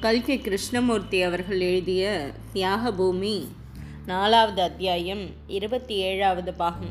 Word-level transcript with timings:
கல்கி 0.00 0.38
கிருஷ்ணமூர்த்தி 0.38 1.22
அவர்கள் 1.22 1.60
எழுதிய 1.60 2.30
தியாகபூமி 2.54 3.46
நாலாவது 4.06 4.62
அத்தியாயம் 4.62 5.26
இருபத்தி 5.46 5.94
ஏழாவது 5.94 6.54
பாகம். 6.54 6.90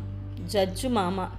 ஜட்ஜு 0.52 0.90
மாமா 0.90 1.32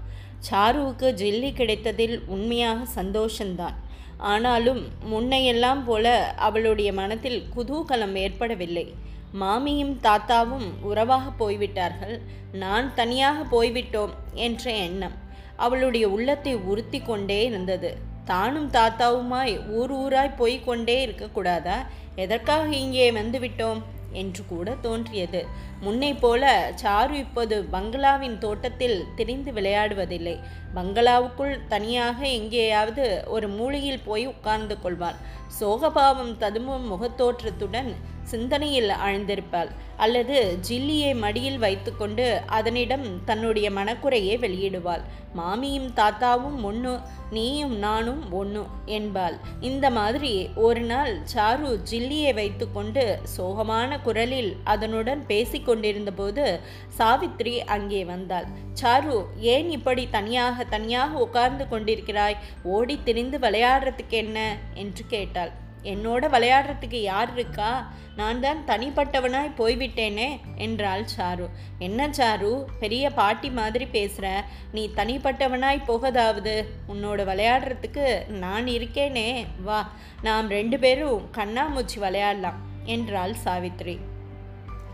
சாருவுக்கு 0.50 1.12
ஜில்லி 1.12 1.52
கிடைத்ததில் 1.52 2.20
உண்மையாக 2.26 3.02
சந்தோஷந்தான். 3.02 3.74
ஆனாலும் 4.16 4.86
முன்னையெல்லாம் 5.12 5.84
போல 5.84 6.34
அவளுடைய 6.36 6.92
மனத்தில் 6.92 7.42
குதூகலம் 7.56 8.14
ஏற்படவில்லை. 8.14 8.94
மாமியும் 9.40 9.98
தாத்தாவும் 10.02 10.80
உறவாக 10.80 11.30
போய்விட்டார்கள். 11.30 12.20
நான் 12.52 12.94
தனியாக 12.94 13.42
போய்விட்டோம் 13.42 14.14
என்ற 14.34 14.72
எண்ணம் 14.72 15.22
அவளுடைய 15.56 16.08
உள்ளத்தை 16.08 16.54
உறுத்தி 16.54 17.00
கொண்டே 17.00 17.44
இருந்தது. 17.44 18.12
தானும் 18.24 18.70
தாத்தாவுமாய் 18.70 19.68
ஊர் 19.68 19.92
ஊராய் 19.94 20.36
போய்க் 20.36 20.66
கொண்டே 20.66 21.06
இருக்கக்கூடாதா? 21.06 21.76
எதற்காக 22.16 22.68
இங்கே 22.76 23.10
வந்துவிட்டோம்? 23.10 23.82
என்று 24.12 24.42
கூட 24.48 24.74
தோன்றியது. 24.80 25.46
முன்னை 25.80 26.16
போல 26.18 26.72
சாரு 26.82 27.10
இப்போது 27.10 27.64
பங்களாவின் 27.70 28.38
தோட்டத்தில் 28.38 29.04
திரிந்து 29.16 29.52
விளையாடுவதில்லை. 29.52 30.38
பங்களாவுக்குள் 30.74 31.60
தனியாக 31.68 32.26
எங்கேயாவது 32.26 33.24
ஒரு 33.26 33.48
மூலையில் 33.48 34.04
போய் 34.04 34.26
உட்கார்ந்து 34.26 34.76
கொள்வான் 34.84 35.18
சோகபாவம் 35.60 36.36
ததும்பும் 36.36 36.86
முகத்தோற்றத்துடன் 36.92 37.94
சிந்தனையில் 38.32 38.92
ஆழ்ந்திருப்பாள். 39.06 39.72
அல்லது 40.04 40.36
ஜில்லியை 40.68 41.10
மடியில் 41.24 41.58
வைத்துக்கொண்டு 41.58 42.24
அதனிடம் 42.58 43.04
தன்னுடைய 43.24 43.66
மனக்குறையை 43.70 44.36
வெளியிடுவாள். 44.44 45.04
மாமியும் 45.38 45.90
தாத்தாவும் 45.98 46.58
ஒன்று 46.68 46.92
நீயும் 47.30 47.74
நானும் 47.78 48.22
ஒன்று 48.40 48.62
என்பாள். 48.96 49.36
இந்த 49.60 49.86
மாதிரி 49.90 50.32
ஒரு 50.66 50.82
நாள் 50.90 51.12
சாரு 51.34 51.70
ஜில்லியை 51.90 52.32
வைத்துக்கொண்டு 52.34 53.04
சோகமான 53.36 54.00
குரலில் 54.02 54.52
அதனுடன் 54.64 55.22
பேசிக்கொண்டிருந்தபோது 55.30 56.44
சாவித்ரி 56.98 57.56
அங்கே 57.76 58.02
வந்தாள். 58.04 58.48
சாரு 58.82 59.18
ஏன் 59.54 59.70
இப்படி 59.70 60.04
தனியாக 60.16 60.64
தனியாக 60.76 61.18
உட்கார்ந்து 61.18 61.66
கொண்டிருக்கிறாய்? 61.72 62.40
ஓடி 62.76 62.98
திரிந்து 63.04 63.38
விளையாடுறதுக்கு 63.38 64.16
என்ன 64.24 64.38
என்று 64.74 65.04
கேட்டாள். 65.14 65.52
என்னோட 65.84 66.24
விளையாடுறதுக்கு 66.28 67.00
யார் 67.02 67.32
இருக்கா? 67.32 67.92
நான் 68.16 68.40
தான் 68.40 68.64
தனிப்பட்டவனாய் 68.66 69.56
போய்விட்டேனே? 69.56 70.40
என்றாள் 70.56 71.04
சாரு. 71.16 71.46
என்ன 71.78 72.08
சாரு? 72.08 72.64
பெரிய 72.80 73.10
பாட்டி 73.10 73.50
மாதிரி 73.50 73.86
பேசுகிற 73.86 74.44
நீ 74.72 74.90
தனிப்பட்டவனாய் 74.96 75.86
போகதாவது. 75.88 76.54
உன்னோட 76.88 77.20
விளையாடுறதுக்கு 77.30 78.28
நான் 78.28 78.66
இருக்கேனே. 78.66 79.46
வா 79.62 79.92
நாம் 80.22 80.48
ரெண்டு 80.48 80.78
பேரும் 80.78 81.28
கண்ணாமூச்சி 81.34 81.98
விளையாடலாம் 81.98 82.60
என்றாள் 82.84 83.34
சாவித்ரி. 83.44 83.96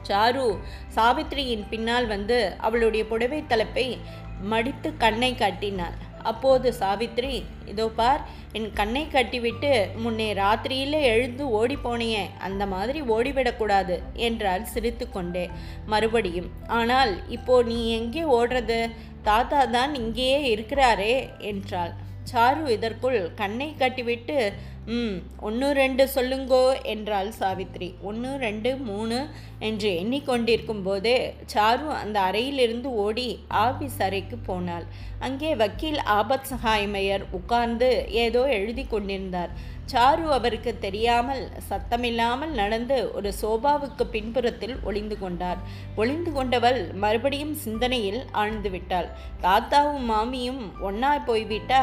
சாரு 0.08 0.58
சாவித்ரியின் 0.94 1.68
பின்னால் 1.70 2.06
வந்து 2.06 2.54
அவளுடைய 2.58 3.06
புடவை 3.06 3.44
தலைப்பை 3.46 3.98
மடித்து 4.42 4.96
கண்ணை 4.96 5.34
காட்டினாள். 5.34 5.96
அப்போது 6.22 6.74
சாவித்ரி 6.80 7.42
இதோ 7.66 7.88
பார் 7.88 8.20
என் 8.52 8.72
கண்ணை 8.72 9.08
கட்டிவிட்டு 9.08 9.88
முன்னே 9.96 10.32
ராத்திரியில் 10.32 11.00
எழுந்து 11.02 11.50
ஓடி 11.50 11.76
போனியே 11.84 12.30
அந்த 12.38 12.66
மாதிரி 12.66 13.02
ஓடிவிடக்கூடாது 13.02 13.98
என்றால் 14.14 14.64
சிரித்து 14.64 15.10
கொண்டே 15.10 15.50
மறுபடியும் 15.86 16.50
ஆனால் 16.66 17.28
இப்போ 17.28 17.62
நீ 17.62 17.90
எங்கே 17.90 18.22
ஓடுறது? 18.22 18.90
தாத்தா 19.22 19.64
தான் 19.64 19.94
இங்கேயே 19.94 20.42
இருக்கிறாரே 20.42 21.30
என்றாள். 21.38 21.92
சாரு 22.32 22.68
இதற்குள் 22.68 23.34
கண்ணை 23.34 23.74
கட்டிவிட்டு 23.78 24.52
ம் 24.92 25.16
ஒன்று 25.46 25.66
ரெண்டு 25.78 26.04
சொல்லுங்கோ 26.14 26.62
என்றாள் 26.92 27.30
சாவித்ரி. 27.38 27.88
ஒன்று 28.08 28.30
ரெண்டு 28.44 28.70
மூணு 28.88 29.18
என்று 29.68 29.88
எண்ணிக்கொண்டிருக்கும் 30.00 30.82
போதே 30.86 31.16
சாரு 31.52 31.88
அந்த 32.02 32.16
அறையிலிருந்து 32.28 32.90
ஓடி 33.04 33.28
ஆபீஸ் 33.64 33.98
அறைக்கு 34.06 34.36
போனாள். 34.48 34.86
அங்கே 35.26 35.50
வக்கீல் 35.62 36.00
ஆபத் 36.18 36.48
சகாய்மையர் 36.52 37.26
உட்கார்ந்து 37.38 37.90
ஏதோ 38.24 38.42
எழுதி 38.58 38.84
கொண்டிருந்தார். 38.86 39.52
சாரு 39.92 40.24
அவருக்கு 40.36 40.72
தெரியாமல் 40.84 41.40
சத்தமில்லாமல் 41.68 42.52
நடந்து 42.58 42.96
ஒரு 43.18 43.30
சோபாவுக்கு 43.40 44.04
பின்புறத்தில் 44.14 44.76
ஒளிந்து 44.88 45.16
கொண்டார். 45.22 45.60
ஒளிந்து 46.00 46.32
கொண்டவள் 46.36 46.80
மறுபடியும் 47.04 47.54
சிந்தனையில் 47.64 48.20
ஆழ்ந்து 48.42 48.70
விட்டாள். 48.74 49.08
தாத்தாவும் 49.46 50.06
மாமியும் 50.12 50.62
ஒன்னா 50.88 51.12
போய்விட்டா 51.28 51.82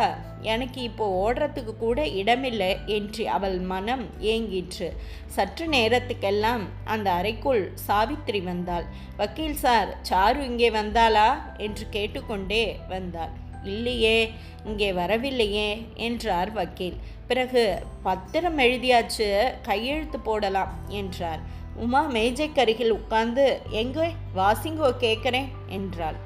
எனக்கு 0.54 0.80
இப்போ 0.90 1.06
ஓடுறதுக்கு 1.22 1.74
கூட 1.78 2.00
இடமில்லை 2.22 2.72
என்று 3.00 3.24
அவள் 3.30 3.58
மனம் 3.72 4.06
ஏங்கிற்று. 4.34 4.88
சற்று 5.36 5.66
நேரத்துக்கெல்லாம் 5.68 6.64
அந்த 6.86 7.08
அறைக்குள் 7.12 7.64
சாவித்ரி 7.88 8.42
வந்தாள். 8.44 8.88
வக்கீல் 9.18 9.60
சார் 9.64 9.92
சாரு 10.10 10.40
இங்கே 10.50 10.70
வந்தாளா? 10.80 11.30
என்று 11.58 11.86
கேட்டுக்கொண்டே 11.90 12.64
வந்தாள். 12.88 13.34
இல்லையே 13.64 14.18
இங்கே 14.66 14.90
வரவில்லையே 14.94 15.70
என்றார் 16.08 16.52
வக்கீல். 16.52 16.98
பிறகு 17.30 17.64
பத்திரம் 18.04 18.60
எழுதியாச்சு 18.66 19.28
கையெழுத்து 19.62 20.20
போடலாம் 20.20 20.74
என்றார். 21.00 21.42
உமா 21.86 22.02
மேஜைக்கருகில் 22.12 22.96
உட்கார்ந்து 23.00 23.46
எங்கே? 23.82 24.08
வாசிங்கோ 24.36 24.90
கேட்குறேன் 25.00 25.50
என்றாள். 25.70 26.18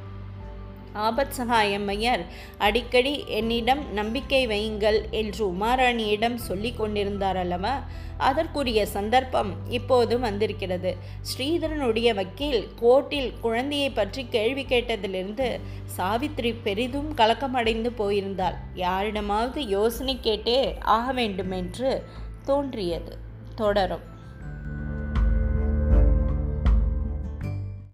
ஆபத் 0.95 1.33
சகாயம்மையர் 1.37 2.25
அடிக்கடி 2.57 3.23
என்னிடம் 3.27 3.93
நம்பிக்கை 3.93 4.47
வையுங்கள் 4.47 5.09
என்று 5.09 5.51
உமாராணியிடம் 5.51 6.35
சொல்லி 6.35 6.73
கொண்டிருந்தார் 6.73 7.37
அல்லவா 7.37 7.83
அதற்குரிய 8.17 8.85
சந்தர்ப்பம் 8.85 9.53
இப்போது 9.69 10.19
வந்திருக்கிறது. 10.19 10.95
ஸ்ரீதரனுடைய 11.21 12.13
வக்கீல் 12.13 12.67
கோர்ட்டில் 12.81 13.33
குழந்தையை 13.41 13.89
பற்றி 13.89 14.25
கேள்வி 14.29 14.63
கேட்டதிலிருந்து 14.63 15.59
சாவித்ரி 15.97 16.55
பெரிதும் 16.63 17.15
கலக்கமடைந்து 17.15 17.91
போயிருந்தாள். 17.97 18.55
யாரிடமாவது 18.73 19.67
யோசனை 19.67 20.19
கேட்டே 20.23 20.79
ஆக 20.79 21.11
வேண்டுமென்று 21.11 22.03
தோன்றியது. 22.45 23.17
தொடரும். 23.55 24.10